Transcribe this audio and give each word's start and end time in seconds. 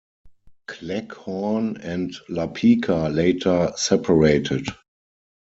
Cleghorn 0.65 1.77
and 1.79 2.11
Lapeka 2.27 3.13
later 3.15 3.71
separated. 3.75 4.65